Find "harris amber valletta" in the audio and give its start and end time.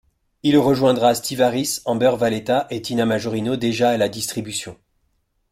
1.41-2.65